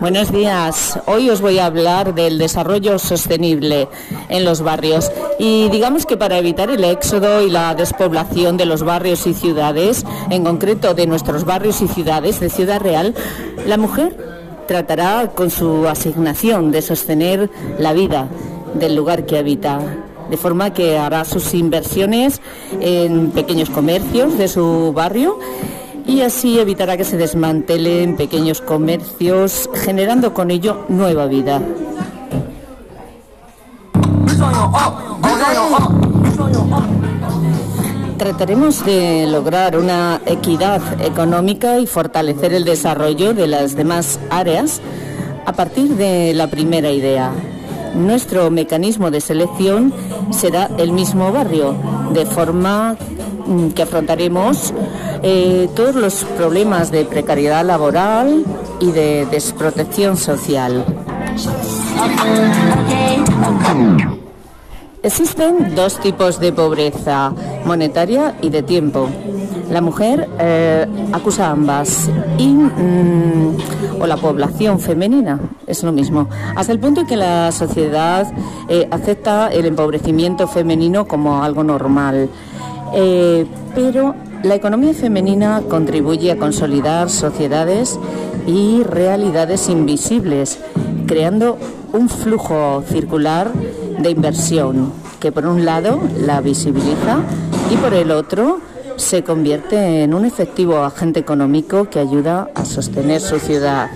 [0.00, 0.98] Buenos días.
[1.06, 3.88] Hoy os voy a hablar del desarrollo sostenible
[4.28, 5.10] en los barrios.
[5.38, 10.04] Y digamos que para evitar el éxodo y la despoblación de los barrios y ciudades,
[10.30, 13.14] en concreto de nuestros barrios y ciudades de Ciudad Real,
[13.66, 14.16] la mujer
[14.68, 18.28] tratará con su asignación de sostener la vida
[18.74, 19.80] del lugar que habita
[20.30, 22.40] de forma que hará sus inversiones
[22.80, 25.38] en pequeños comercios de su barrio
[26.08, 31.60] y así evitará que se desmantelen pequeños comercios, generando con ello nueva vida.
[38.16, 44.80] Trataremos de lograr una equidad económica y fortalecer el desarrollo de las demás áreas
[45.44, 47.32] a partir de la primera idea,
[47.94, 49.92] nuestro mecanismo de selección
[50.30, 51.74] será el mismo barrio,
[52.12, 52.96] de forma
[53.46, 54.72] mm, que afrontaremos
[55.22, 58.44] eh, todos los problemas de precariedad laboral
[58.80, 60.84] y de desprotección social.
[65.02, 67.32] Existen dos tipos de pobreza,
[67.64, 69.08] monetaria y de tiempo.
[69.70, 72.08] La mujer eh, acusa ambas
[72.38, 73.56] y, mm,
[74.00, 78.26] o la población femenina es lo mismo, hasta el punto en que la sociedad
[78.68, 82.28] eh, acepta el empobrecimiento femenino como algo normal.
[83.74, 87.98] Pero la economía femenina contribuye a consolidar sociedades
[88.46, 90.58] y realidades invisibles,
[91.06, 91.58] creando
[91.92, 97.18] un flujo circular de inversión que por un lado la visibiliza
[97.70, 98.60] y por el otro
[98.96, 103.90] se convierte en un efectivo agente económico que ayuda a sostener su ciudad.